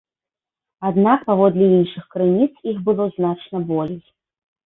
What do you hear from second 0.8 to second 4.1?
Аднак, паводле іншых крыніц, іх было значна болей.